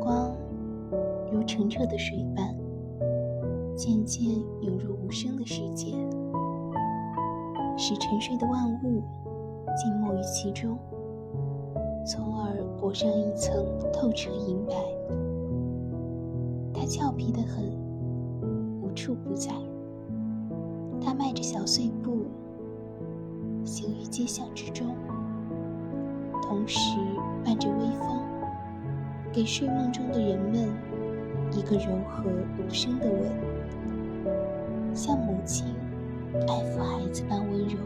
[0.00, 0.34] 光
[1.32, 2.54] 如澄澈的水般，
[3.76, 4.24] 渐渐
[4.62, 5.92] 涌入无声的世界，
[7.76, 9.02] 使沉睡的万物
[9.76, 10.78] 静默于其中，
[12.06, 14.74] 从而裹上一层透彻银白。
[16.72, 17.64] 它俏皮得很，
[18.82, 19.50] 无处不在。
[21.00, 22.26] 它迈着小碎步，
[23.64, 24.86] 行于街巷之中，
[26.42, 26.98] 同时
[27.44, 27.87] 伴着微。
[29.38, 30.68] 给睡梦中的人们
[31.52, 32.24] 一个柔和
[32.58, 33.30] 无声的吻，
[34.92, 35.64] 像母亲
[36.48, 37.76] 爱抚孩子般温柔。